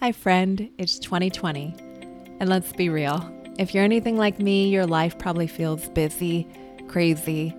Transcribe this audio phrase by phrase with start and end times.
[0.00, 0.70] Hi, friend.
[0.78, 1.74] It's 2020.
[2.38, 3.34] And let's be real.
[3.58, 6.46] If you're anything like me, your life probably feels busy,
[6.86, 7.52] crazy,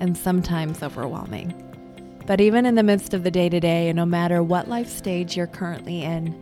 [0.00, 1.52] and sometimes overwhelming.
[2.26, 4.88] But even in the midst of the day to day, and no matter what life
[4.88, 6.34] stage you're currently in,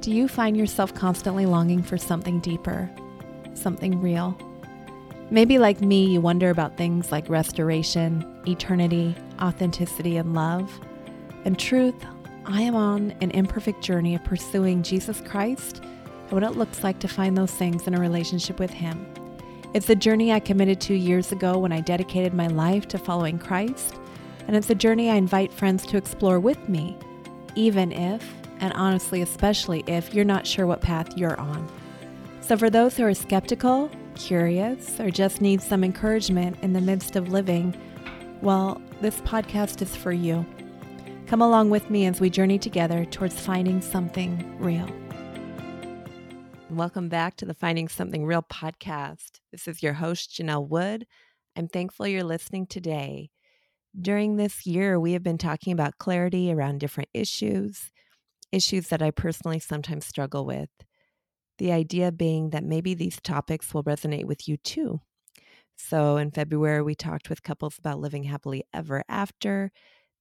[0.00, 2.90] do you find yourself constantly longing for something deeper,
[3.54, 4.36] something real?
[5.30, 10.68] Maybe, like me, you wonder about things like restoration, eternity, authenticity, and love.
[11.44, 12.04] And truth,
[12.46, 16.98] I am on an imperfect journey of pursuing Jesus Christ and what it looks like
[16.98, 19.06] to find those things in a relationship with Him.
[19.72, 23.38] It's a journey I committed to years ago when I dedicated my life to following
[23.38, 23.94] Christ,
[24.46, 26.98] and it's a journey I invite friends to explore with me,
[27.54, 28.22] even if,
[28.60, 31.66] and honestly, especially if you're not sure what path you're on.
[32.42, 37.16] So, for those who are skeptical, curious, or just need some encouragement in the midst
[37.16, 37.74] of living,
[38.42, 40.44] well, this podcast is for you.
[41.34, 44.88] Come along with me as we journey together towards finding something real.
[46.70, 49.40] Welcome back to the Finding Something Real podcast.
[49.50, 51.08] This is your host, Janelle Wood.
[51.56, 53.30] I'm thankful you're listening today.
[54.00, 57.90] During this year, we have been talking about clarity around different issues,
[58.52, 60.70] issues that I personally sometimes struggle with.
[61.58, 65.00] The idea being that maybe these topics will resonate with you too.
[65.76, 69.72] So, in February, we talked with couples about living happily ever after.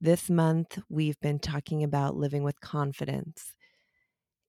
[0.02, 3.56] This month, we've been talking about living with confidence.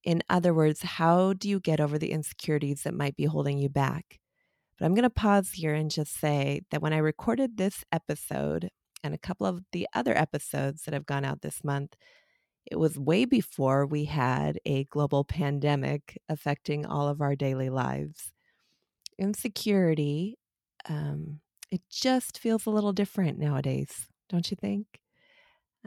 [0.03, 3.69] In other words, how do you get over the insecurities that might be holding you
[3.69, 4.19] back?
[4.79, 8.71] But I'm going to pause here and just say that when I recorded this episode
[9.03, 11.95] and a couple of the other episodes that have gone out this month,
[12.67, 18.33] it was way before we had a global pandemic affecting all of our daily lives.
[19.19, 20.39] Insecurity,
[20.89, 24.87] um, it just feels a little different nowadays, don't you think?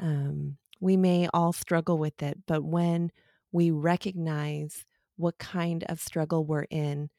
[0.02, 3.12] Um, we may all struggle with it, but when
[3.52, 4.86] we recognize
[5.17, 7.09] what kind of struggle we're in,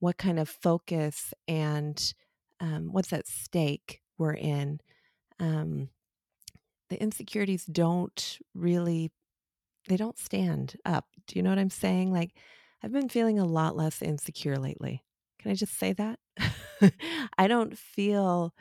[0.00, 2.14] what kind of focus and
[2.60, 4.80] um, what's at stake we're in,
[5.40, 5.88] um,
[6.90, 9.10] the insecurities don't really
[9.88, 11.06] they don't stand up.
[11.26, 12.12] Do you know what I'm saying?
[12.12, 12.32] Like
[12.82, 15.02] I've been feeling a lot less insecure lately.
[15.40, 16.18] Can I just say that?
[17.38, 18.54] I don't feel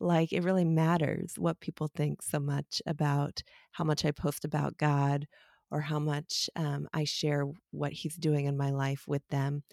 [0.00, 4.76] like it really matters what people think so much about how much I post about
[4.78, 5.26] God
[5.70, 9.64] or how much um, I share what He's doing in my life with them,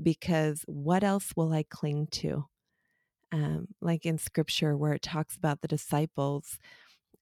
[0.00, 2.46] because what else will I cling to?
[3.32, 6.58] Um, like in Scripture, where it talks about the disciples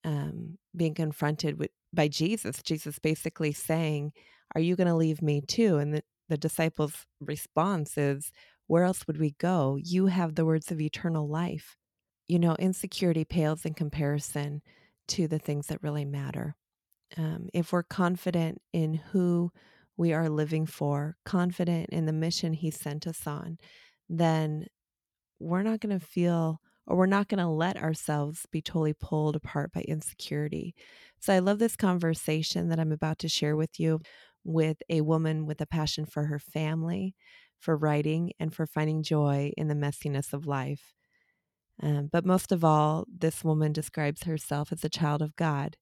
[0.04, 4.12] um, being confronted with by Jesus, Jesus basically saying,
[4.54, 8.30] "Are you going to leave me too?" And the, the disciples' response is,
[8.66, 9.78] "Where else would we go?
[9.82, 11.77] You have the words of eternal life."
[12.28, 14.62] You know, insecurity pales in comparison
[15.08, 16.56] to the things that really matter.
[17.16, 19.52] Um, if we're confident in who
[19.96, 23.58] we are living for, confident in the mission He sent us on,
[24.08, 24.66] then
[25.40, 29.36] we're not going to feel or we're not going to let ourselves be totally pulled
[29.36, 30.74] apart by insecurity.
[31.20, 34.00] So I love this conversation that I'm about to share with you
[34.44, 37.14] with a woman with a passion for her family,
[37.58, 40.94] for writing, and for finding joy in the messiness of life.
[41.82, 45.76] Um, but most of all, this woman describes herself as a child of God.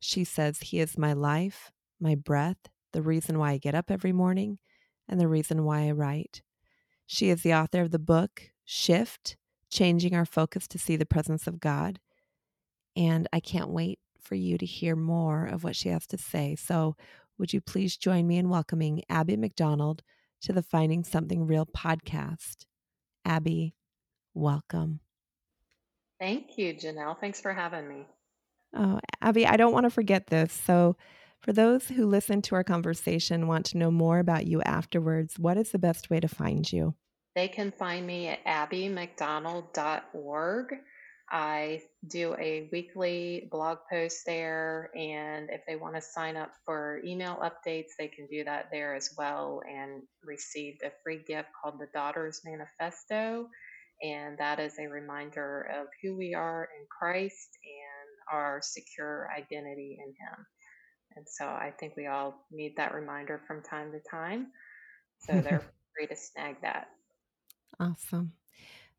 [0.00, 1.70] She says, He is my life,
[2.00, 4.58] my breath, the reason why I get up every morning,
[5.08, 6.42] and the reason why I write.
[7.06, 9.36] She is the author of the book, Shift
[9.70, 11.98] Changing Our Focus to See the Presence of God.
[12.94, 16.54] And I can't wait for you to hear more of what she has to say.
[16.54, 16.96] So,
[17.38, 20.02] would you please join me in welcoming Abby McDonald
[20.42, 22.66] to the Finding Something Real podcast?
[23.24, 23.74] Abby,
[24.34, 25.00] welcome.
[26.20, 27.18] Thank you, Janelle.
[27.20, 28.06] Thanks for having me.
[28.76, 30.52] Oh, Abby, I don't want to forget this.
[30.52, 30.96] So,
[31.40, 35.56] for those who listen to our conversation, want to know more about you afterwards, what
[35.56, 36.94] is the best way to find you?
[37.36, 40.74] They can find me at abbymcdonald.org.
[41.30, 47.00] I do a weekly blog post there, and if they want to sign up for
[47.04, 51.78] email updates, they can do that there as well and receive a free gift called
[51.78, 53.50] the Daughters Manifesto.
[54.02, 59.98] And that is a reminder of who we are in Christ and our secure identity
[60.00, 60.46] in Him.
[61.16, 64.48] And so I think we all need that reminder from time to time.
[65.20, 65.62] So they're
[65.96, 66.88] free to snag that.
[67.80, 68.32] Awesome.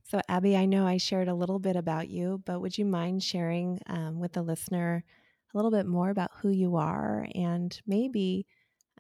[0.04, 3.22] So, Abby, I know I shared a little bit about you, but would you mind
[3.22, 5.04] sharing um, with the listener
[5.54, 8.46] a little bit more about who you are and maybe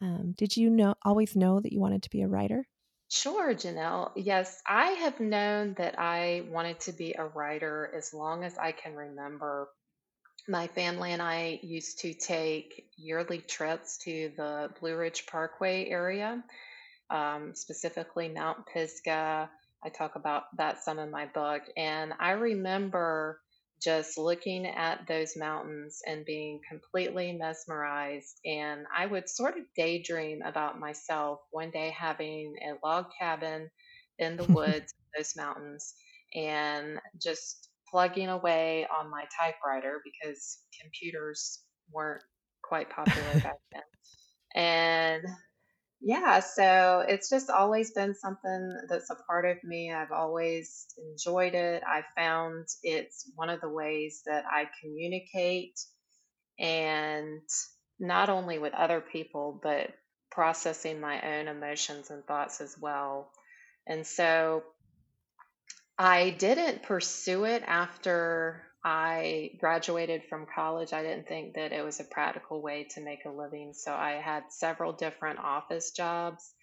[0.02, 2.68] um, did you know always know that you wanted to be a writer?
[3.10, 4.12] Sure, Janelle.
[4.16, 8.72] Yes, I have known that I wanted to be a writer as long as I
[8.72, 9.70] can remember.
[10.48, 16.44] my family and I used to take yearly trips to the Blue Ridge Parkway area,
[17.10, 19.50] um, specifically Mount Pisgah.
[19.84, 21.64] I talk about that some in my book.
[21.78, 23.42] And I remember
[23.82, 28.40] just looking at those mountains and being completely mesmerized.
[28.46, 33.70] And I would sort of daydream about myself one day having a log cabin
[34.18, 35.96] in the woods, those mountains,
[36.36, 42.24] and just plugging away on my typewriter because computers weren't
[42.64, 43.82] quite popular back then.
[44.56, 45.24] And
[46.02, 49.92] yeah, so it's just always been something that's a part of me.
[49.92, 51.84] I've always enjoyed it.
[51.86, 55.80] I found it's one of the ways that I communicate
[56.58, 57.42] and
[58.00, 59.92] not only with other people, but
[60.32, 63.32] processing my own emotions and thoughts as well.
[63.86, 64.64] And so
[65.98, 70.94] I didn't pursue it after I graduated from college.
[70.94, 73.74] I didn't think that it was a practical way to make a living.
[73.74, 76.54] So I had several different office jobs,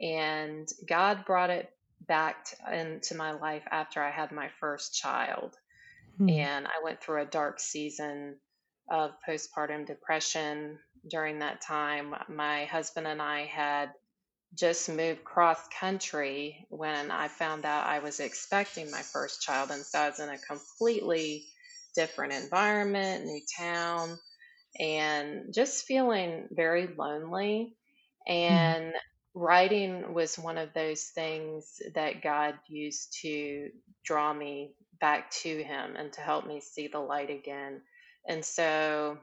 [0.00, 1.70] and God brought it
[2.06, 5.56] back to, into my life after I had my first child.
[6.18, 6.28] Hmm.
[6.28, 8.36] And I went through a dark season
[8.90, 10.78] of postpartum depression
[11.08, 12.14] during that time.
[12.28, 13.92] My husband and I had
[14.54, 19.70] just moved cross country when I found out I was expecting my first child.
[19.70, 21.46] And so I was in a completely
[21.94, 24.18] different environment, new town,
[24.78, 27.76] and just feeling very lonely.
[28.26, 28.32] Hmm.
[28.32, 28.94] And
[29.34, 33.70] writing was one of those things that God used to
[34.04, 37.82] draw me back to Him and to help me see the light again.
[38.28, 39.18] And so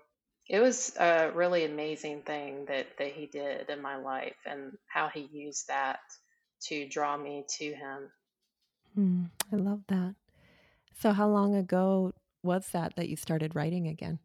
[0.47, 5.09] it was a really amazing thing that, that He did in my life and how
[5.09, 5.99] He used that
[6.67, 8.11] to draw me to Him.
[8.95, 9.23] Hmm.
[9.53, 10.15] I love that.
[10.99, 12.13] So, how long ago
[12.43, 14.19] was that that you started writing again?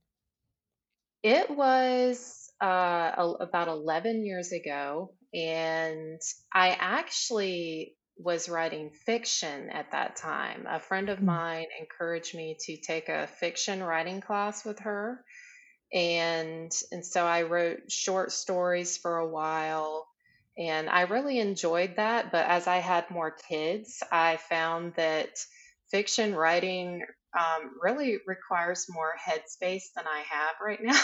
[1.25, 6.21] It was uh, about 11 years ago, and
[6.53, 10.67] I actually was writing fiction at that time.
[10.69, 11.25] A friend of Hmm.
[11.25, 15.25] mine encouraged me to take a fiction writing class with her,
[15.93, 20.09] and and so I wrote short stories for a while,
[20.59, 22.33] and I really enjoyed that.
[22.33, 25.31] But as I had more kids, I found that
[25.91, 27.05] fiction writing
[27.39, 31.01] um, really requires more headspace than I have right now.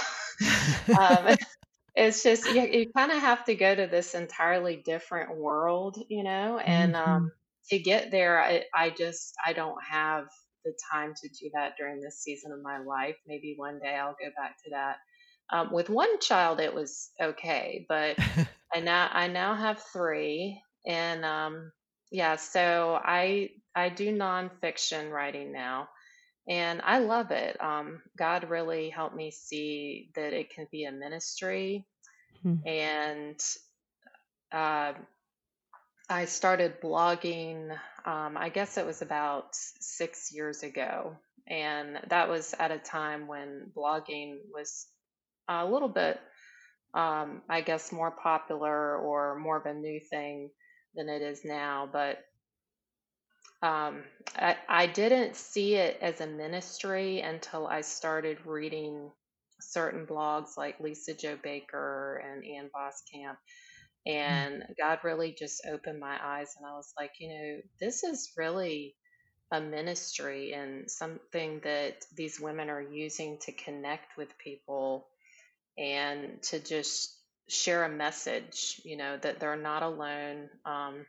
[0.99, 1.37] um,
[1.95, 6.23] it's just you, you kind of have to go to this entirely different world, you
[6.25, 7.31] know, and um, Mhm.
[7.71, 10.27] to get there, I, I just I don't have
[10.65, 13.17] the time to do that during this season of my life.
[13.27, 14.99] Maybe one day I'll go back to that.
[15.53, 18.19] Um, with one child, it was okay, but
[18.75, 21.73] I now I now have three, and um,
[22.11, 25.89] yeah, so I I do nonfiction writing now,
[26.49, 27.61] and I love it.
[27.63, 31.87] Um, God really helped me see that it can be a ministry
[32.43, 32.57] Hmm.
[32.67, 33.41] and
[34.53, 34.93] uh,
[36.09, 37.71] I started blogging.
[38.05, 41.17] Um, I guess it was about six years ago,
[41.49, 44.89] and that was at a time when blogging was
[45.49, 46.21] a little bit,
[46.95, 50.51] um, I guess, more popular or more of a new thing
[50.95, 51.89] than it is now.
[51.93, 52.19] But
[53.63, 54.05] um,
[54.37, 59.11] I, I didn't see it as a ministry until I started reading
[59.61, 63.37] certain blogs like Lisa-Jo Baker and Ann Voskamp
[64.27, 64.43] Hmm.
[64.47, 68.33] and God really just opened my eyes, and I was like, you know, this is
[68.37, 68.97] really
[69.53, 75.09] a ministry and something that these women are using to connect with people
[75.79, 77.17] and to just
[77.49, 81.07] share a message, you know, that they're not alone um,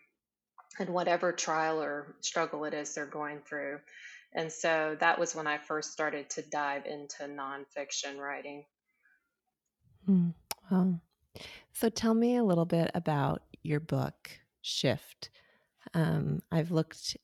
[0.80, 3.80] in whatever trial or struggle it is they're going through.
[4.34, 8.64] And so that was when I first started to dive into nonfiction writing.
[10.06, 10.30] Hmm.
[10.70, 11.02] Wow.
[11.74, 14.30] So, tell me a little bit about your book,
[14.62, 15.30] Shift.
[15.94, 17.18] Um, I've looked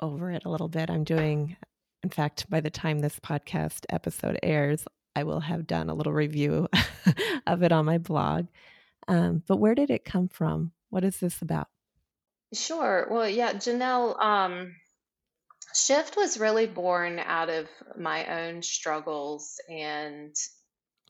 [0.00, 0.90] over it a little bit.
[0.90, 1.56] I'm doing,
[2.02, 6.12] in fact, by the time this podcast episode airs, I will have done a little
[6.12, 6.68] review
[7.46, 8.46] of it on my blog.
[9.08, 10.72] Um, but where did it come from?
[10.90, 11.68] What is this about?
[12.54, 13.08] Sure.
[13.10, 14.76] Well, yeah, Janelle, um,
[15.74, 20.34] Shift was really born out of my own struggles and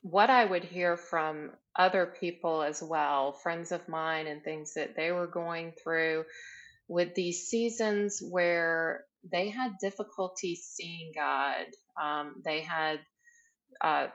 [0.03, 4.95] what I would hear from other people as well, friends of mine, and things that
[4.95, 6.25] they were going through
[6.87, 11.67] with these seasons where they had difficulty seeing God.
[12.01, 13.01] Um, they had
[13.81, 14.07] uh,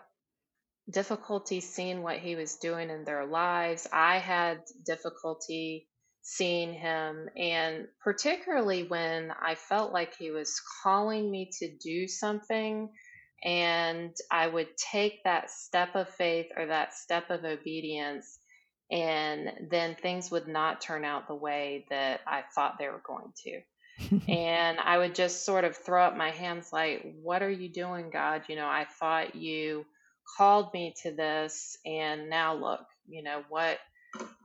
[0.91, 3.87] difficulty seeing what He was doing in their lives.
[3.93, 5.88] I had difficulty
[6.29, 12.91] seeing Him, and particularly when I felt like He was calling me to do something
[13.45, 18.39] and I would take that step of faith or that step of obedience,
[18.91, 23.33] and then things would not turn out the way that I thought they were going
[23.45, 23.61] to.
[24.29, 28.11] And I would just sort of throw up my hands like, What are you doing,
[28.11, 28.43] God?
[28.49, 29.87] You know, I thought you
[30.37, 33.79] called me to this, and now look, you know, what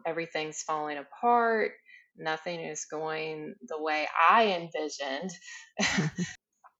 [0.05, 1.71] everything's falling apart.
[2.17, 5.31] Nothing is going the way I envisioned.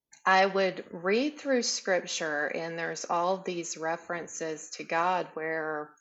[0.25, 5.91] I would read through scripture, and there's all these references to God where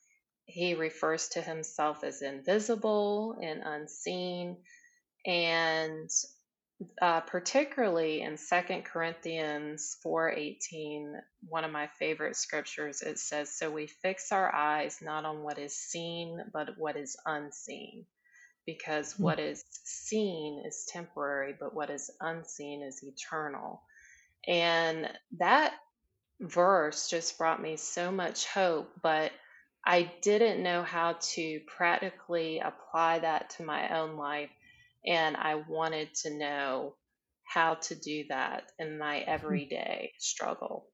[0.45, 4.59] he refers to himself as invisible and unseen.
[5.26, 6.11] And
[7.01, 11.15] uh, particularly in Second Corinthians 4:18,
[11.49, 15.59] one of my favorite scriptures, it says, "So we fix our eyes not on what
[15.59, 18.07] is seen, but what is unseen,
[18.67, 23.83] because what is seen is temporary, but what is unseen is eternal."
[24.47, 25.09] And
[25.39, 25.75] that
[26.41, 29.33] verse just brought me so much hope, but
[29.85, 34.51] I didn't know how to practically apply that to my own life
[35.07, 36.97] and I wanted to know
[37.45, 40.87] how to do that in my everyday struggle.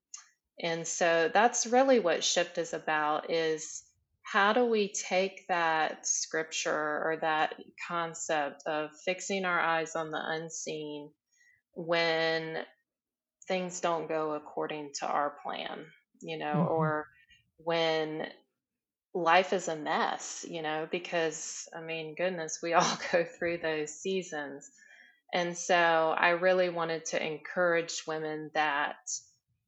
[0.60, 3.84] And so that's really what Shift is about is
[4.22, 7.54] how do we take that scripture or that
[7.88, 11.10] concept of fixing our eyes on the unseen
[11.74, 12.64] when
[13.48, 15.86] things don't go according to our plan,
[16.20, 16.70] you know, Mhm.
[16.70, 17.08] or
[17.58, 18.26] when
[19.18, 23.92] life is a mess, you know, because I mean, goodness, we all go through those
[23.92, 24.70] seasons.
[25.32, 25.74] And so
[26.16, 28.96] I really wanted to encourage women that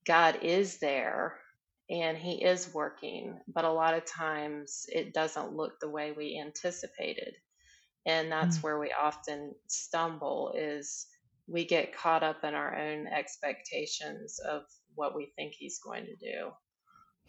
[0.07, 1.41] God is there
[1.91, 6.41] and He is working, but a lot of times it doesn't look the way we
[6.41, 7.35] anticipated.
[8.07, 8.63] And that's Mm.
[8.63, 11.07] where we often stumble is
[11.47, 14.63] we get caught up in our own expectations of
[14.95, 16.53] what we think he's going to do.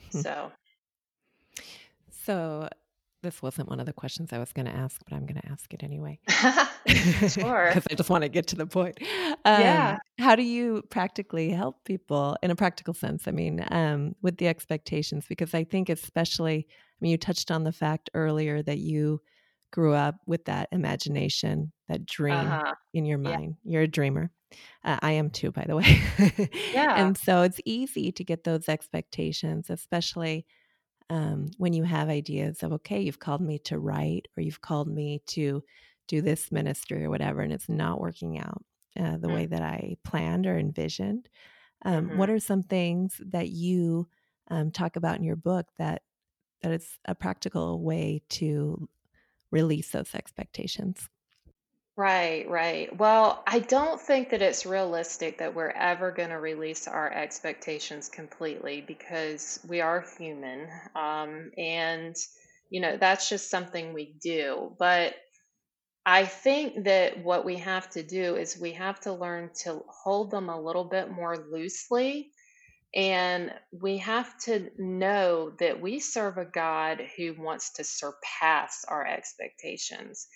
[0.09, 0.51] So,
[2.23, 2.69] So,
[3.23, 5.83] this wasn't one of the questions I was gonna ask, but I'm gonna ask it
[5.83, 6.19] anyway.
[7.27, 7.73] sure.
[7.73, 8.97] Because I just wanna get to the point.
[9.45, 9.97] Um, Yeah.
[10.19, 13.27] how do you practically help people in a practical sense?
[13.27, 17.63] I mean, um, with the expectations, because I think especially I mean, you touched on
[17.63, 19.21] the fact earlier that you
[19.71, 22.75] grew up with that imagination, that dream Uh-huh.
[22.93, 23.37] in your Yeah.
[23.37, 23.55] mind.
[23.63, 24.31] You're a dreamer.
[24.83, 26.01] Uh, I am too, by the way.
[26.71, 26.95] Yeah.
[26.95, 30.45] And so it's easy to get those expectations, especially
[31.11, 34.89] um, when you have ideas of, okay, you've called me to write or you've called
[34.89, 35.63] me to
[36.07, 38.63] do this ministry or whatever, and it's not working out
[38.99, 41.29] uh, the way that I planned or envisioned.
[41.85, 42.17] Um, Mm-hmm.
[42.17, 44.09] what are some things that you
[44.49, 46.03] um, talk about in your book that
[46.61, 48.89] that it's a practical way to
[49.51, 51.09] release those expectations?
[51.97, 52.95] Right, right.
[52.97, 58.07] Well, I don't think that it's realistic that we're ever going to release our expectations
[58.09, 60.67] completely because we are human.
[60.95, 62.15] Um, and,
[62.69, 64.75] you know, that's just something we do.
[64.79, 65.15] But
[66.05, 70.31] I think that what we have to do is we have to learn to hold
[70.31, 72.31] them a little bit more loosely.
[72.95, 79.05] And we have to know that we serve a God who wants to surpass our
[79.07, 80.27] expectations.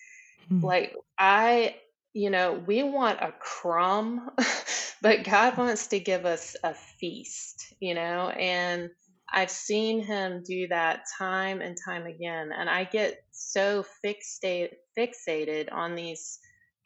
[0.50, 0.62] Hmm.
[0.62, 1.76] Like, I,
[2.14, 4.30] you know, we want a crumb,
[5.02, 8.90] but God wants to give us a feast, you know, and
[9.32, 12.52] I've seen him do that time and time again.
[12.56, 16.40] And I get so fixated fixated on these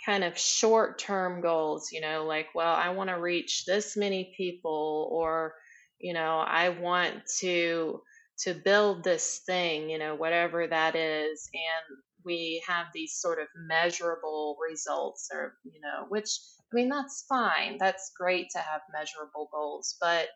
[0.05, 4.33] kind of short term goals, you know, like, well, I want to reach this many
[4.37, 5.53] people or,
[5.99, 8.01] you know, I want to
[8.43, 11.49] to build this thing, you know, whatever that is.
[11.53, 16.29] And we have these sort of measurable results or you know which
[16.71, 17.77] i mean that's fine.
[17.79, 20.27] That's great to have measurable goals but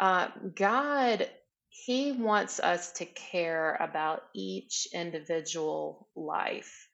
[0.00, 1.28] uh, god
[1.68, 6.88] he wants us to care about each individual life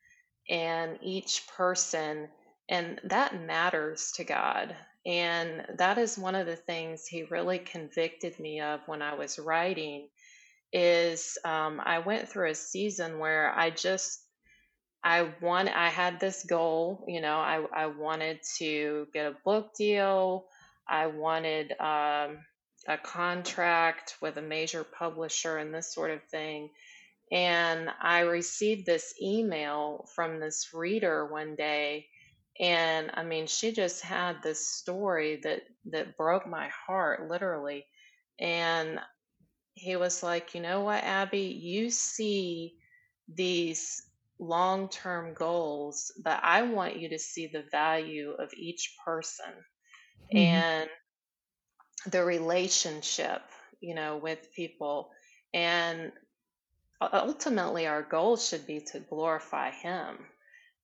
[0.49, 2.29] and each person
[2.69, 4.77] and that matters to god.
[5.07, 9.39] And that is one of the things he really convicted me of when i was
[9.39, 10.09] writing
[10.73, 14.21] is um, i went through a season where i just
[15.03, 19.75] I want I had this goal, you know, I I wanted to get a book
[19.75, 20.47] deal.
[20.89, 22.39] I wanted um,
[22.87, 26.71] a contract with a major publisher and this sort of thing.
[27.31, 32.07] And I received this email from this reader one day,
[32.59, 37.87] and I mean, she just had this story that that broke my heart, literally.
[38.41, 38.99] And
[39.79, 41.43] he was like, "You know what, Abby?
[41.43, 42.79] You see
[43.29, 44.03] these
[44.39, 49.65] long-term goals, but I want you to see the value of each person."
[50.35, 50.65] Mhm.
[50.65, 50.91] And
[52.07, 53.43] the relationship,
[53.81, 55.11] you know, with people.
[55.53, 56.13] And
[57.01, 60.27] ultimately, our goal should be to glorify Him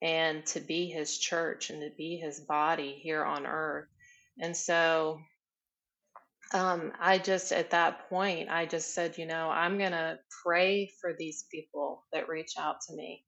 [0.02, 3.88] and to be His church and to be His body here on earth.
[4.40, 5.20] And so
[6.52, 10.92] um, I just, at that point, I just said, you know, I'm going to pray
[11.00, 13.24] for these people that reach out to me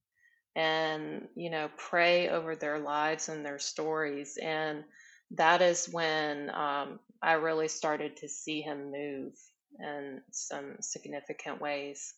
[0.55, 4.39] and, you know, pray over their lives and their stories.
[4.41, 4.85] And
[5.33, 9.33] that is when um, I really started to see him move
[9.81, 12.15] in some significant ways.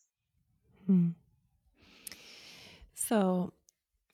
[0.85, 1.09] Hmm.
[2.93, 3.53] So,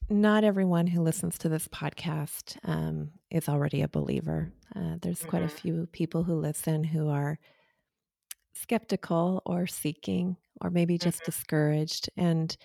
[0.10, 4.52] not everyone who listens to this podcast um, is already a believer.
[4.76, 7.40] Uh, there's quite a hmm few people who listen who are
[8.54, 12.10] skeptical or seeking or maybe just hmm discouraged.
[12.18, 12.56] And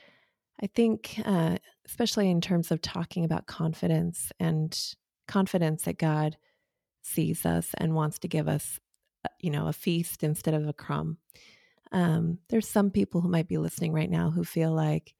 [0.62, 1.56] I think, uh,
[1.87, 4.78] especially in terms of talking about confidence and
[5.26, 6.37] confidence that God
[7.02, 8.78] sees us and wants to give us,
[9.25, 11.18] uh, you know, a feast instead of a crumb.
[11.92, 15.14] Um, there's some people who might be listening right now who feel like,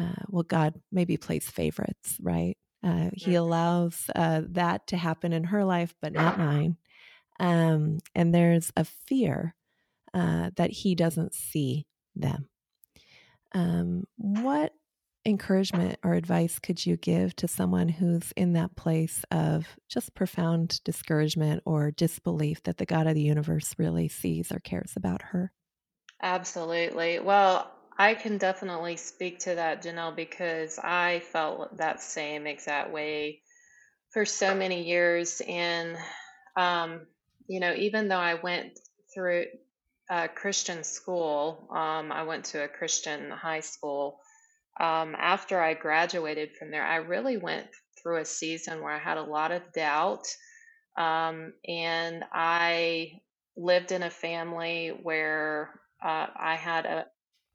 [0.00, 2.56] uh, well, God maybe plays favorites, right?
[2.82, 6.78] Uh, he hmm allows uh, that to happen in her life, but not mine.
[7.40, 9.54] Um, and there's a fear
[10.14, 12.48] uh, that he doesn't see them.
[13.52, 14.72] Um, what
[15.26, 20.82] encouragement or advice could you give to someone who's in that place of just profound
[20.84, 25.52] discouragement or disbelief that the God of the universe really sees or cares about her?
[26.22, 27.18] Absolutely.
[27.18, 33.42] Well, I can definitely speak to that, Janelle, because I felt that same exact way
[34.12, 35.42] for so many years.
[35.46, 35.98] And,
[36.56, 37.06] um,
[37.48, 38.78] you know, even though I went
[39.14, 39.46] through
[40.10, 44.20] a Christian school, um, I went to a Christian high school.
[44.80, 47.68] Um, after I graduated from there, I really went
[48.02, 50.26] through a season where I had a lot of doubt.
[50.96, 53.20] Um, and I
[53.56, 55.70] lived in a family where
[56.04, 57.06] uh, I had a,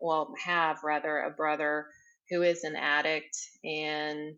[0.05, 1.87] well, have rather, a brother
[2.29, 3.37] who is an addict.
[3.63, 4.37] And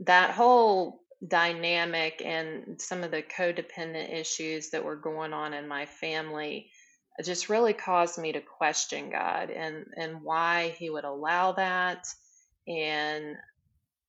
[0.00, 5.86] that whole dynamic and some of the codependent issues that were going on in my
[5.86, 6.70] family
[7.24, 12.06] just really caused me to question God and and why he would allow that
[12.68, 13.34] and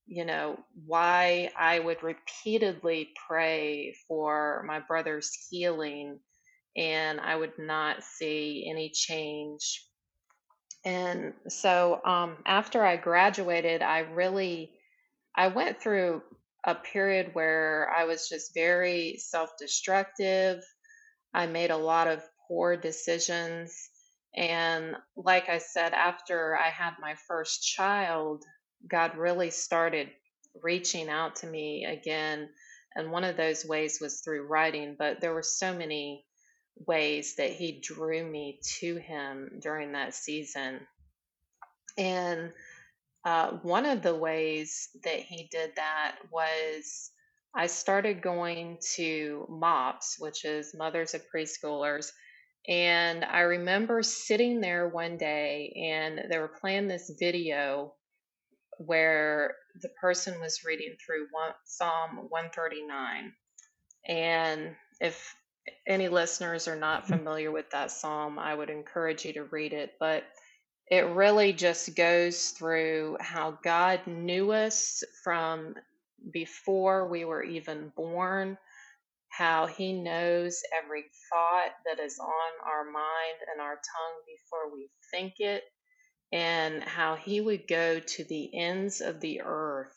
[0.06, 6.20] you know why I would repeatedly pray for my brother's healing
[6.78, 9.89] and I would not see any change
[10.86, 14.72] and so um, after I graduated I really
[15.36, 16.22] I went through
[16.66, 20.64] a period where I was just very self destructive.
[21.34, 23.90] I made a lot of poor decisions.
[24.36, 28.44] And like I said, after I had my first child,
[28.90, 30.10] God really started
[30.62, 32.50] reaching out to me again.
[32.96, 36.26] And one of those ways was through writing, but there were so many
[36.86, 40.80] ways that He drew me to Him during that season.
[41.98, 42.54] And
[43.26, 47.12] uh, one of the ways that he did that was
[47.54, 52.12] I started going to MOPS, which is Mothers of Preschoolers.
[52.68, 57.94] And I remember sitting there one day and they were playing this video
[58.78, 63.34] where the person was reading through one, Psalm 139.
[64.08, 65.36] And if
[65.88, 69.74] any listeners are not Mm, familiar with that psalm, I would encourage you to read
[69.74, 69.94] it.
[70.00, 70.24] But
[70.90, 75.76] it really just goes through how God knew us from
[76.32, 78.58] before we were even born,
[79.30, 84.90] how He knows every thought that is on our mind and our tongue before we
[85.12, 85.64] think it,
[86.32, 89.96] and how He would go to the ends of the earth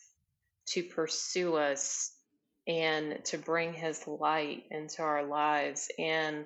[0.69, 2.13] to pursue us
[2.66, 5.90] and to bring His light into our lives.
[5.98, 6.44] And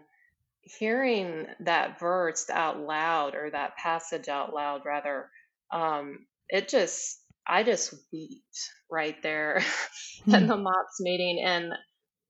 [0.63, 5.31] hearing that verse out loud or that passage out loud rather
[5.73, 9.63] um it just i just wept right there
[10.33, 11.43] in mm, the mops meeting.
[11.45, 11.73] And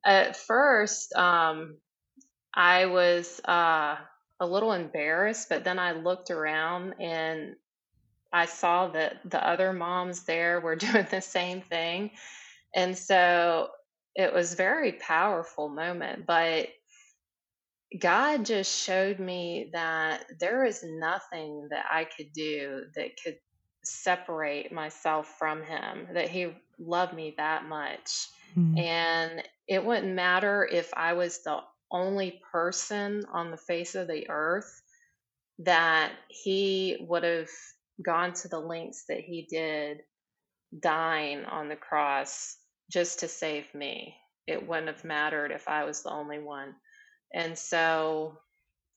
[0.04, 1.78] at first um
[2.54, 3.96] i was uh
[4.40, 7.54] a little embarrassed but then i looked around and
[8.32, 12.10] i saw that the other moms there were doing the same thing
[12.74, 13.70] and so
[14.14, 16.68] it was a very powerful moment but
[18.00, 23.38] God just showed me that there is nothing that I could do that could
[23.84, 28.28] separate myself from Him, that He loved me that much.
[28.56, 34.08] mm, And it wouldn't matter if I was the only person on the face of
[34.08, 34.82] the earth,
[35.60, 37.50] that He would have
[38.04, 40.02] gone to the lengths that He did,
[40.78, 42.56] dying on the cross
[42.90, 44.16] just to save me.
[44.46, 46.74] It wouldn't have mattered if I was the only one.
[47.34, 48.38] And so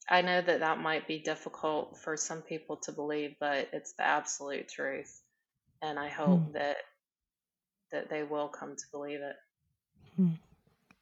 [0.09, 4.03] I know that that might be difficult for some people to believe, but it's the
[4.03, 5.21] absolute truth.
[5.81, 6.37] And I Hmm.
[6.37, 6.77] hope that
[7.91, 9.35] that they will come to believe it.
[10.15, 10.33] Hmm.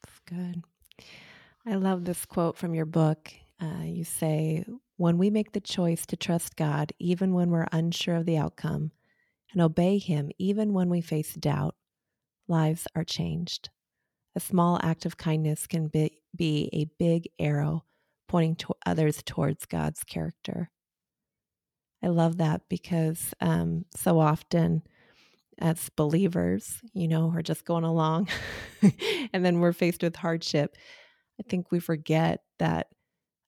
[0.04, 0.64] That's good.
[1.66, 3.34] I love this quote from your book.
[3.62, 4.66] Uh, you say,
[4.98, 8.92] When we make the choice to trust God, even when we're unsure of the outcome,
[9.52, 11.76] and obey Him, even when we face doubt,
[12.48, 13.70] lives are changed.
[14.36, 17.84] A small act of kindness can be, be a big arrow
[18.28, 20.70] pointing to others towards God's character.
[22.04, 24.84] I love that because um, so often
[25.60, 28.30] as believers, you know, we're just going along
[29.34, 30.78] and then we're faced with hardship.
[31.40, 32.88] I think we forget that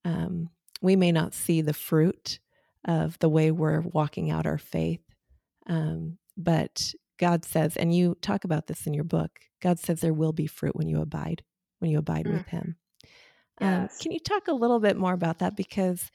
[0.05, 0.49] um,
[0.81, 2.39] we may not see the fruit
[2.85, 5.01] of the way we're walking out our faith.
[5.67, 10.13] Um, but God says, and you talk about this in your book, God says there
[10.13, 11.43] will be fruit when you abide,
[11.79, 12.75] when you abide Mm, with Him.
[13.61, 15.57] Um, can you talk a little bit more about that?
[15.57, 16.09] Because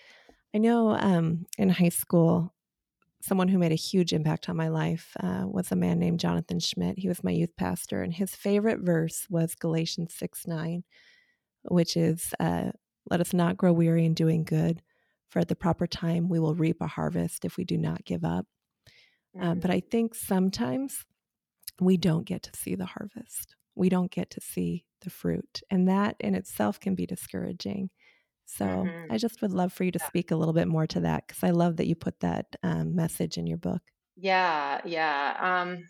[0.55, 2.55] I know um, in high school,
[3.21, 6.61] someone who made a huge impact on my life uh, was a man named Jonathan
[6.61, 6.99] Schmidt.
[6.99, 10.85] He was my youth pastor, and his favorite verse was Galatians 6 9,
[11.65, 12.71] which is, uh,
[13.11, 14.83] Let us not grow weary in doing good,
[15.29, 18.25] for at the proper time we will reap a harvest if we do not give
[18.25, 18.47] up.
[19.41, 19.73] Uh, but Mhm.
[19.73, 21.05] I think sometimes
[21.81, 23.57] we don't get to see the harvest.
[23.75, 25.63] We don't get to see the fruit.
[25.71, 27.91] And that in itself can be discouraging.
[28.47, 29.11] So Mhm.
[29.11, 30.09] I just would love for you to Yeah.
[30.09, 32.95] speak a little bit more to that because I love that you put that um,
[32.97, 33.83] message in your book.
[34.17, 35.37] Yeah, yeah.
[35.63, 35.89] Um,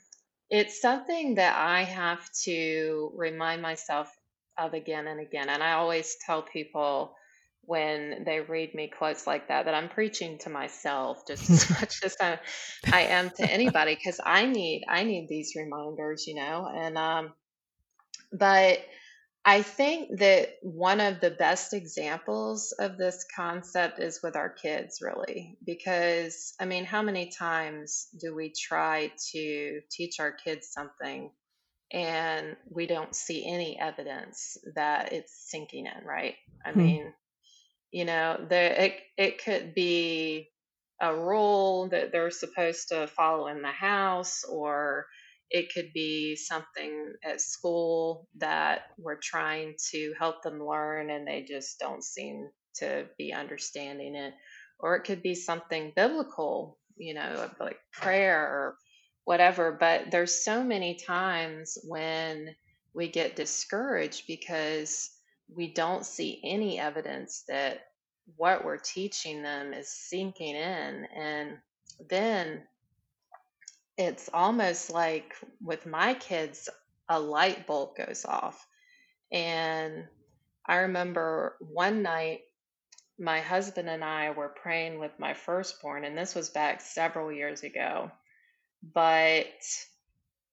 [0.50, 4.14] it's something that I have to remind myself
[4.56, 5.48] of again and again.
[5.48, 7.16] And I always tell people
[7.66, 11.94] when they read me quotes like that that I'm preaching to myself just as much
[12.04, 12.40] as I,
[12.92, 16.68] I am to anybody because I need I need these reminders, you know.
[16.72, 17.34] And um,
[18.32, 18.80] but
[19.44, 25.00] I think that one of the best examples of this concept is with our kids,
[25.02, 31.32] really, because I mean, how many times do we try to teach our kids something
[31.92, 36.36] and we don't see any evidence that it's sinking in, right?
[36.64, 36.74] I Hmm.
[36.74, 37.14] mean,
[37.94, 40.50] you know, there it it could be
[41.00, 45.06] a rule that they're supposed to follow in the house or
[45.50, 51.44] it could be something at school that we're trying to help them learn and they
[51.48, 54.34] just don't seem to be understanding it.
[54.80, 58.76] Or it could be something biblical you know like prayer or
[59.24, 62.56] whatever but there's so many times when
[62.92, 65.10] we get discouraged because
[65.48, 67.86] we don't see any evidence that
[68.36, 71.06] what we're teaching them is sinking in.
[71.16, 71.58] And
[72.08, 72.62] then
[73.96, 76.68] it's almost like with my kids,
[77.08, 78.66] a light bulb goes off.
[79.30, 80.04] And
[80.66, 82.40] I remember one night,
[83.18, 87.62] my husband and I were praying with my firstborn, and this was back several years
[87.62, 88.10] ago.
[88.82, 89.46] But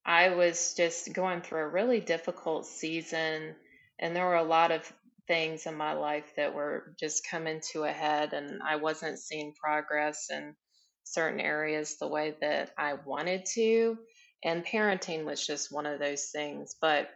[0.06, 3.56] I was just going through a really difficult season,
[4.01, 4.91] and there were a lot of
[5.27, 9.53] things in my life that were just coming to a head, and I wasn't seeing
[9.53, 10.55] progress in
[11.03, 13.97] certain areas the way that I wanted to.
[14.43, 16.75] And parenting was just one of those things.
[16.81, 17.09] But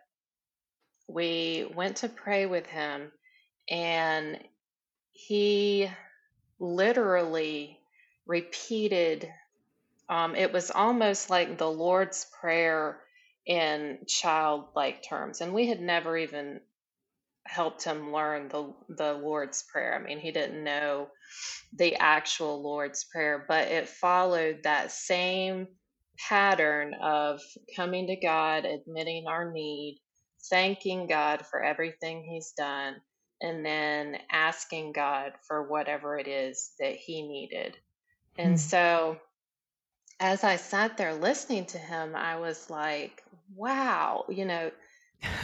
[1.07, 3.11] we went to pray with him,
[3.69, 4.39] and
[5.11, 5.89] he
[6.59, 7.79] literally
[8.27, 9.29] repeated
[10.07, 13.01] um, it was almost like the Lord's Prayer
[13.45, 15.41] in childlike terms.
[15.41, 16.61] And we had never even
[17.47, 19.95] helped him learn the, the Lord's Prayer.
[19.95, 21.09] I mean, he didn't know
[21.73, 25.67] the actual Lord's Prayer, but it followed that same
[26.29, 27.41] pattern of
[27.75, 30.01] coming to God, admitting our need,
[30.49, 32.95] thanking God for everything He's done,
[33.41, 37.77] and then asking God for whatever it is that He needed.
[38.37, 38.59] And Hmm.
[38.59, 39.19] so
[40.19, 44.71] as I sat there listening to him, I was like, wow, you know,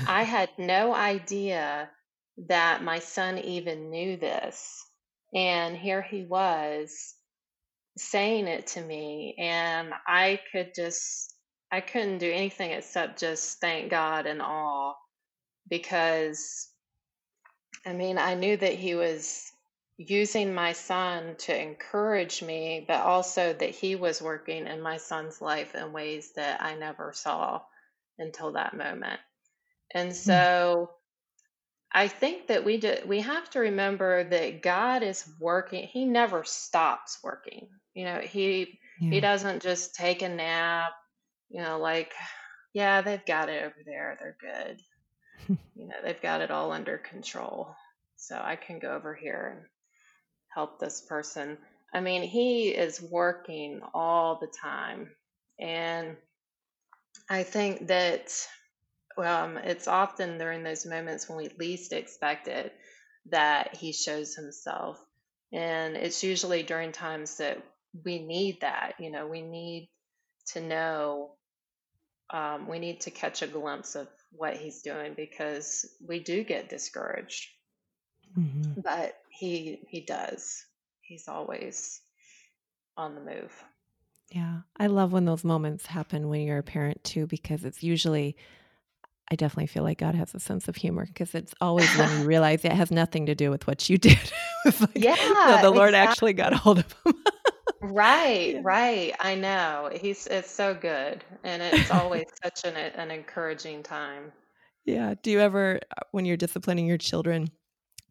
[0.08, 1.90] I had no idea
[2.48, 4.86] that my son even knew this.
[5.34, 7.16] And here he was
[7.98, 11.36] saying it to me, and I could just,
[11.72, 14.94] I couldn't do anything except just thank God and awe
[15.70, 16.70] because,
[17.86, 19.52] I mean, I knew that he was
[19.98, 25.42] using my son to encourage me, but also that he was working in my son's
[25.42, 27.62] life in ways that I never saw
[28.18, 29.20] until that moment.
[29.94, 30.42] And Hmm.
[30.42, 30.92] so
[31.94, 35.88] I think that we do, we have to remember that God is working.
[35.88, 37.70] He never stops working.
[37.94, 40.94] You know, he he doesn't just take a nap,
[41.50, 42.14] you know, like
[42.74, 44.18] yeah, they've got it over there.
[44.20, 44.82] They're good.
[45.76, 47.76] You know, they've got it all under control.
[48.18, 49.68] so I can go over here and
[50.50, 51.58] help this person.
[51.94, 55.10] I mean, he is working all the time.
[55.60, 56.18] And
[57.30, 58.32] I think that
[59.18, 62.74] um, it's often during those moments when we least expect it
[63.30, 65.00] that he shows himself.
[65.54, 67.62] And it's usually during times that
[68.06, 68.94] we need that.
[69.00, 69.90] You know, we need
[70.54, 71.36] to know,
[72.30, 76.70] um, we need to catch a glimpse of what he's doing because we do get
[76.70, 77.50] discouraged.
[78.34, 80.66] hmm But he he does.
[81.02, 82.00] He's always
[82.96, 83.64] on the move.
[84.32, 84.62] Yeah.
[84.78, 88.38] I love when those moments happen when you're a parent too, because it's usually,
[89.32, 92.26] I definitely feel like God has a sense of humor because it's always when you
[92.26, 94.20] realize it has nothing to do with what you did.
[94.66, 95.96] like, no, yeah, the Lord exactly.
[95.96, 97.14] actually got a hold of him.
[97.84, 99.14] Right, right.
[99.20, 99.90] I know.
[99.92, 104.32] He's it's so good, and it's always such an an encouraging time.
[104.86, 105.16] yeah.
[105.22, 107.50] Do you ever, uh, when you're disciplining your children,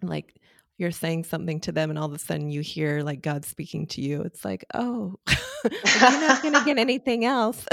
[0.02, 0.35] like
[0.78, 3.87] you're saying something to them and all of a sudden you hear like God speaking
[3.88, 4.22] to you?
[4.22, 5.16] It's like, oh,
[5.64, 7.64] like you're not going to get anything else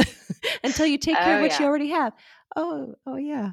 [0.63, 2.13] until you take care of Oh what you already have.
[2.57, 3.51] Oh, oh, yeah.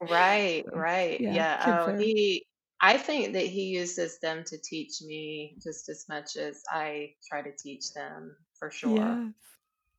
[0.00, 1.20] Right, right.
[1.20, 1.84] yeah, Yeah.
[1.88, 2.46] Oh, he
[2.80, 7.42] I think that he uses them to teach me just as much as I try
[7.42, 8.96] to teach them, for sure.
[8.96, 9.34] yes.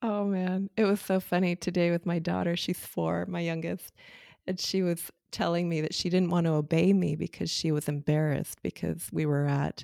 [0.01, 2.55] Oh man, it was so funny today with my daughter.
[2.55, 3.91] She's four, my youngest,
[4.47, 7.87] and she was telling me that she didn't want to obey me because she was
[7.87, 9.83] embarrassed because we were at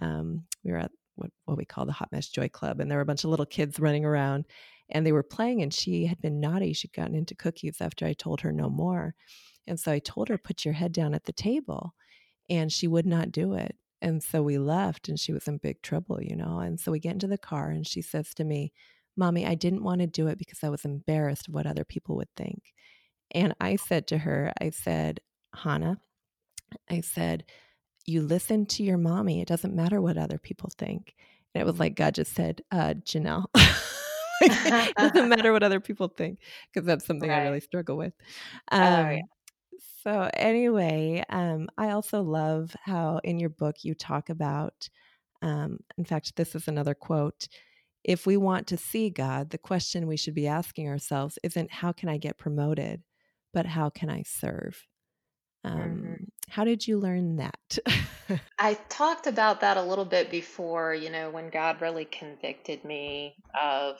[0.00, 2.98] um, we were at what, what we call the Hot Mess Joy Club, and there
[2.98, 4.46] were a bunch of little kids running around,
[4.92, 6.72] and they were playing, and she had been naughty.
[6.72, 9.14] She'd gotten into cookies after I told her no more,
[9.66, 11.94] and so I told her, "Put your head down at the table,"
[12.48, 13.76] and she would not do it.
[14.00, 16.58] And so we left, and she was in big trouble, you know.
[16.58, 18.72] And so we get into the car, and she says to me,
[19.16, 22.16] Mommy, I didn't want to do it because I was embarrassed of what other people
[22.16, 22.72] would think.
[23.32, 25.20] And I said to her, I said,
[25.54, 26.00] Hannah,
[26.90, 27.44] I said,
[28.06, 29.40] you listen to your mommy.
[29.40, 31.14] It doesn't matter what other people think.
[31.54, 33.46] And it was like God just said, uh, Janelle,
[34.42, 36.38] it doesn't matter what other people think,
[36.72, 38.12] because that's something I really struggle with.
[38.70, 39.14] Oh yeah.
[39.14, 39.20] Um,
[40.02, 44.88] so anyway, um, I also love how in your book you talk about,
[45.42, 47.46] um, in fact, this is another quote.
[48.02, 51.92] If we want to see God, the question we should be asking ourselves isn't how
[51.92, 53.02] can I get promoted,
[53.52, 54.86] but how can I serve?
[55.64, 57.78] Um, how did you learn that?
[58.58, 63.36] I talked about that a little bit before, you know, when God really convicted me
[63.60, 63.96] of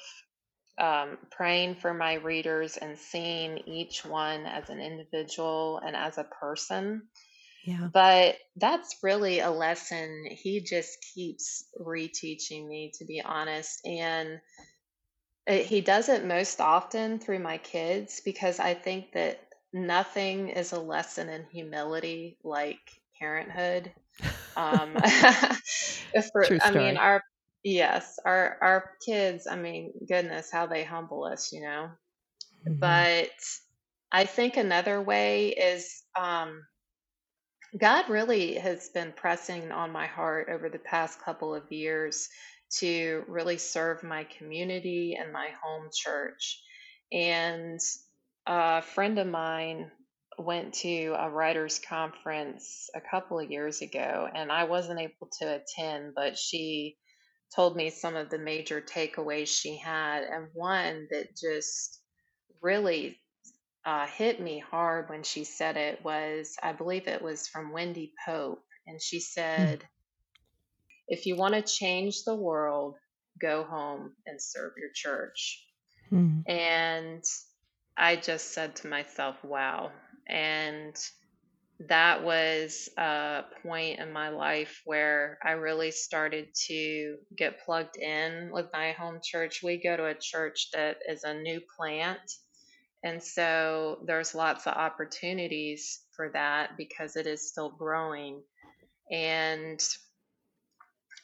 [0.78, 6.24] um, praying for my readers and seeing each one as an individual and as a
[6.40, 7.02] person.
[7.64, 7.88] yeah.
[7.92, 13.80] But that's really a lesson he just keeps reteaching me, to be honest.
[13.87, 14.40] And
[15.46, 19.40] it, he does it most often through my kids because I think that
[19.72, 22.80] nothing is a lesson in humility like
[23.18, 23.92] parenthood.
[24.54, 24.92] Um,
[26.32, 27.22] for, I mean, our
[27.64, 29.46] yes, our our kids.
[29.46, 31.90] I mean, goodness, how they humble us, you know.
[32.64, 33.31] hmm But
[34.12, 36.66] I think another way is um,
[37.79, 42.29] God really has been pressing on my heart over the past couple of years
[42.79, 46.62] to really serve my community and my home church.
[47.12, 47.79] And
[48.46, 49.90] a friend of mine
[50.38, 55.61] went to a writers conference a couple of years ago and I wasn't able to
[55.62, 56.98] attend, but she
[57.54, 62.00] told me some of the major takeaways she had and one that just
[62.60, 63.18] really
[63.84, 68.12] uh, hit me hard when she said it was I believe it was from Wendy
[68.24, 68.62] Pope.
[68.86, 69.84] And she said,
[71.08, 72.96] if you want to change the world,
[73.40, 75.64] go home and serve your church.
[76.10, 76.50] Mm-hmm.
[76.50, 77.24] And
[77.96, 79.90] I just said to myself, wow.
[80.28, 80.96] And
[81.88, 88.50] that was a point in my life where I really started to get plugged in
[88.52, 89.62] with my home church.
[89.62, 92.20] We go to a church that is a new plant
[93.04, 98.42] and so there's lots of opportunities for that because it is still growing.
[99.10, 99.82] And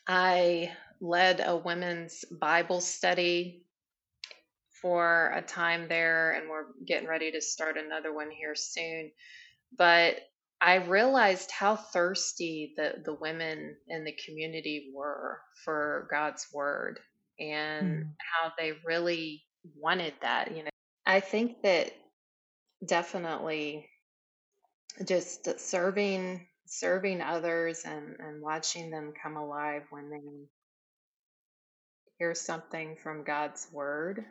[0.06, 3.62] I led a women's Bible study
[4.82, 9.12] for a time there, and we're getting ready to start another one here soon.
[9.76, 10.16] But
[10.60, 16.98] I realized how thirsty the, the women in the community were for God's word
[17.38, 18.02] and hmm.
[18.18, 19.44] how they really
[19.76, 20.56] wanted that.
[20.56, 20.70] You know,
[21.06, 21.92] I think that
[22.84, 23.88] definitely
[25.04, 30.20] just serving serving others and and watching them come alive when they
[32.18, 34.24] hear something from God's word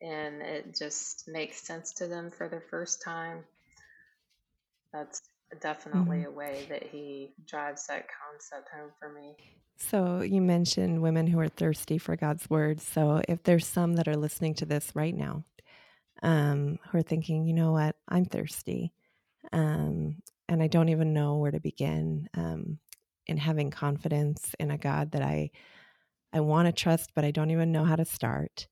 [0.00, 3.44] and it just makes sense to them for the first time
[4.92, 5.22] that's
[5.60, 6.26] definitely Mhm.
[6.26, 9.36] a way that he drives that concept home for me.
[9.76, 12.80] So you mentioned women who are thirsty for God's word.
[12.80, 15.44] So if there's some that are listening to this right now,
[16.22, 18.92] um, who are thinking, you know what, I'm thirsty,
[19.52, 22.78] um, and I don't even know where to begin um,
[23.26, 25.50] in having confidence in a God that I
[26.32, 28.68] I want to trust, but I don't even know how to start.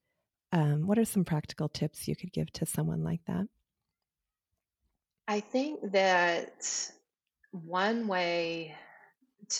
[0.52, 3.46] Um, what are some practical tips you could give to someone like that?
[5.30, 6.90] I think that
[7.52, 8.74] one way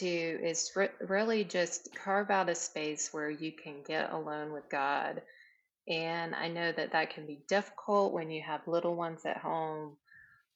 [0.01, 4.69] to is re- really just carve out a space where you can get alone with
[4.69, 5.23] God.
[5.87, 9.97] And I know that that can be difficult when you have little ones at home.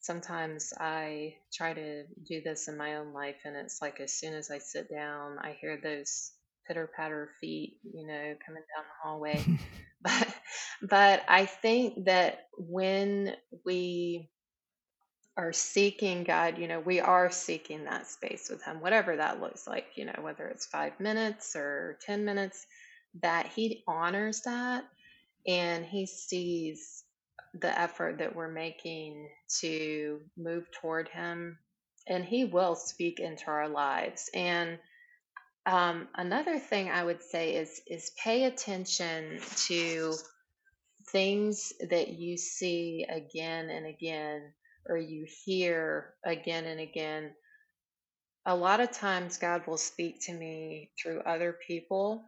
[0.00, 4.35] Sometimes I try to do this in my own life, and it's like as soon
[4.35, 6.33] as I sit down, I hear those
[6.66, 9.44] pitter patter feet, you know, coming down the hallway.
[10.03, 10.35] But
[10.83, 14.29] but I think that when we
[15.37, 19.66] are seeking God, you know, we are seeking that space with Him, whatever that looks
[19.66, 22.66] like, you know, whether it's five minutes or 10 minutes,
[23.23, 24.85] that He honors that
[25.47, 27.05] and He sees
[27.55, 29.29] the effort that we're making
[29.61, 31.59] to move toward Him.
[32.07, 34.31] And He will speak into our lives.
[34.35, 34.79] And
[35.66, 40.14] um, another thing I would say is is pay attention to
[41.11, 44.53] things that you see again and again
[44.88, 47.33] or you hear again and again
[48.47, 52.25] a lot of times god will speak to me through other people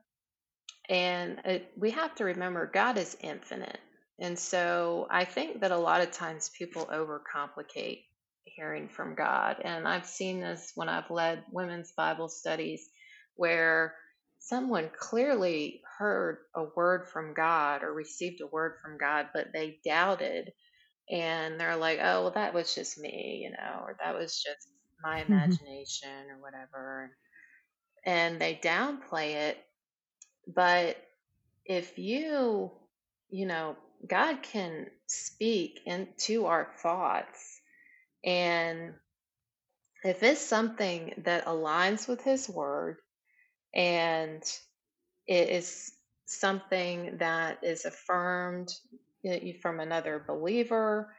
[0.88, 3.81] and it, we have to remember god is infinite
[4.21, 8.05] and so i think that a lot of times people overcomplicate
[8.45, 12.88] hearing from god and i've seen this when i've led women's bible studies
[13.37, 13.95] where
[14.38, 19.81] someone clearly heard a word from God or received a word from God, but they
[19.85, 20.53] doubted
[21.11, 24.69] and they're like, oh, well, that was just me, you know, or that was just
[25.03, 25.59] my Mhm.
[25.61, 27.16] imagination or whatever.
[28.05, 29.59] And they downplay it.
[30.47, 30.97] But
[31.64, 32.73] if you,
[33.31, 37.61] you know, God can speak into our thoughts.
[38.25, 38.95] And
[40.05, 42.99] if it's something that aligns with His word
[43.75, 44.42] and
[45.27, 45.92] it is
[46.27, 48.73] something that is affirmed
[49.62, 51.15] from another believer.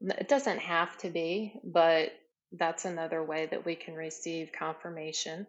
[0.00, 2.12] It doesn't have to be, but
[2.52, 5.46] that's another way that we can receive confirmation.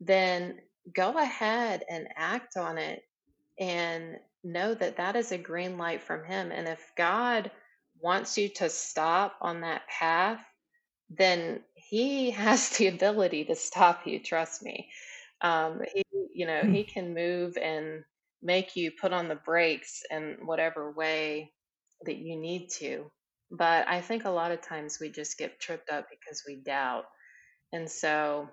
[0.00, 0.60] Then
[0.94, 3.02] go ahead and act on it
[3.58, 6.52] and know that that is a green light from Him.
[6.52, 7.50] And if God
[8.00, 10.40] wants you to stop on that path,
[11.10, 14.20] then He has the ability to stop you.
[14.20, 14.90] Trust me.
[15.40, 16.70] Um, he, you know, Hmm.
[16.70, 18.04] he can move and
[18.42, 21.54] make you put on the brakes in whatever way
[22.02, 23.10] that you need to.
[23.50, 27.06] But I think a lot of times we just get tripped up because we doubt.
[27.72, 28.50] And so,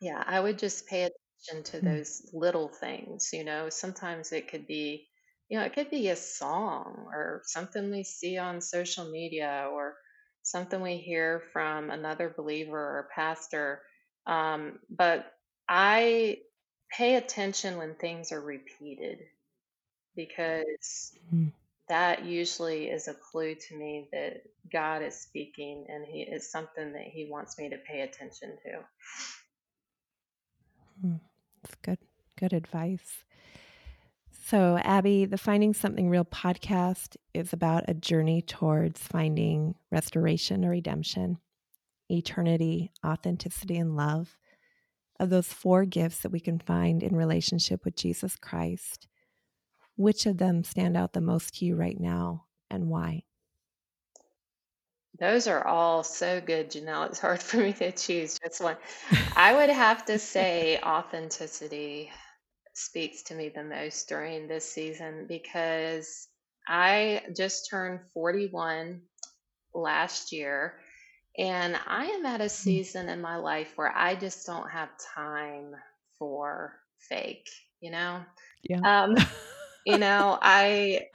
[0.00, 1.96] yeah, I would just pay attention to Hmm.
[1.96, 3.30] those little things.
[3.32, 5.08] You know, sometimes it could be,
[5.48, 9.96] you know, it could be a song or something we see on social media or
[10.42, 13.82] something we hear from another believer or pastor.
[14.26, 15.32] Um, but
[15.68, 16.42] I
[16.96, 19.18] pay attention when things are repeated
[20.14, 21.48] because Hmm.
[21.88, 26.92] that usually is a clue to me that God is speaking and he is something
[26.94, 28.84] that he wants me to pay attention to.
[31.00, 31.16] Hmm.
[31.62, 31.98] That's good.
[32.38, 33.24] Good advice.
[34.46, 40.70] So, Abby, the Finding Something Real podcast is about a journey towards finding restoration or
[40.70, 41.38] redemption,
[42.08, 44.36] eternity, authenticity, and love
[45.18, 49.08] of those four gifts that we can find in relationship with Jesus Christ.
[49.96, 53.22] Which of them stand out the most to you right now and why?
[55.18, 57.06] Those are all so good, Janelle.
[57.06, 58.76] It's hard for me to choose just one.
[59.36, 62.10] I would have to say authenticity
[62.74, 66.28] speaks to me the most during this season because
[66.68, 69.00] I just turned 41
[69.72, 70.74] last year
[71.38, 72.76] and I am at a Hmm.
[72.76, 75.74] season in my life where I just don't have time
[76.18, 77.48] for fake,
[77.80, 78.24] you know?
[78.62, 78.84] Yeah.
[78.84, 79.16] Um,
[79.84, 81.08] you know, I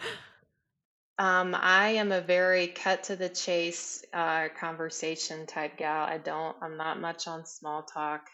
[1.17, 6.03] um, I am a very cut to the chase uh, conversation type gal.
[6.03, 8.27] I don't, I'm not much on small talk.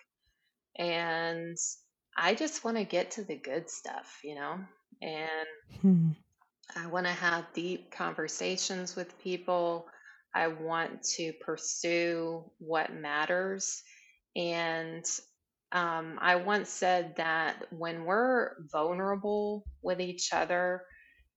[0.77, 1.57] And
[2.17, 4.59] I just want to get to the good stuff, you know?
[5.01, 5.47] And
[5.81, 6.11] Hmm.
[6.77, 9.89] I want to have deep conversations with people.
[10.37, 13.81] I want to pursue what matters.
[14.35, 15.03] And
[15.71, 20.83] um, I once said that when we're vulnerable with each other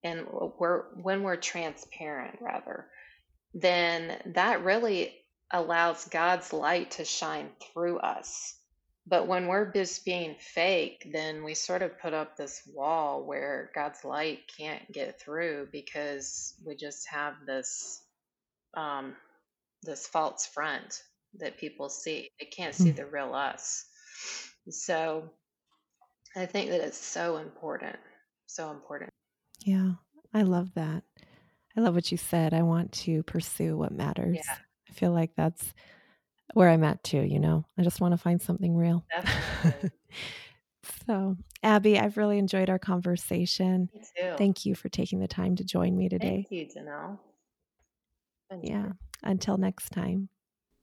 [0.05, 0.27] and
[0.59, 2.89] we're when we're transparent, rather,
[3.55, 5.15] then that really
[5.51, 8.55] allows God's light to shine through us.
[9.07, 13.71] But when we're just being fake, then we sort of put up this wall where
[13.75, 18.03] God's light can't get through because we just have this
[18.75, 19.17] um,
[19.83, 21.03] this false front
[21.35, 22.31] that people see.
[22.39, 22.97] They can't see Mm.
[22.97, 23.87] the real us.
[24.69, 25.31] So
[26.37, 27.97] I think that it's so important,
[28.47, 29.11] so important.
[29.65, 29.93] Yeah,
[30.33, 31.03] I love that.
[31.77, 32.53] I love what you said.
[32.55, 34.37] I want to pursue what matters.
[34.37, 34.57] Yeah.
[34.89, 35.73] I feel like that's
[36.55, 37.65] where I'm at too, you know.
[37.79, 39.05] I just want to find something real.
[41.07, 43.91] So, Abby, I've really enjoyed our conversation.
[43.95, 44.35] Me too.
[44.39, 46.47] Thank you for taking the time to join me today.
[46.49, 47.19] Thank you, Janelle.
[48.51, 48.71] Thank you.
[48.71, 48.89] Yeah.
[49.23, 50.29] Until next time.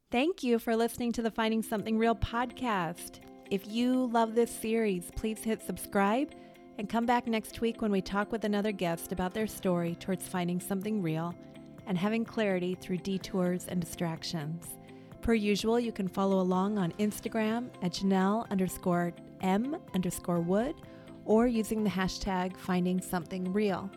[0.09, 3.19] Thank you for listening to the Finding Something Real podcast.
[3.51, 6.33] If you love this series, please hit subscribe
[6.77, 10.27] and come back next week when we talk with another guest about their story towards
[10.27, 11.35] finding something real
[11.87, 14.77] and having clarity through detours and distractions.
[15.21, 20.75] Per usual, you can follow along on Instagram at Janelle underscore M underscore Wood
[21.25, 23.91] or using the hashtag finding something real.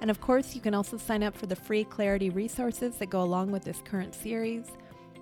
[0.00, 3.22] And of course, you can also sign up for the free clarity resources that go
[3.22, 4.66] along with this current series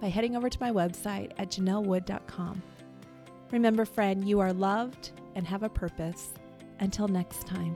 [0.01, 2.63] by heading over to my website at janellewood.com.
[3.53, 6.31] Remember, friend, you are loved and have a purpose.
[6.79, 7.75] Until next time.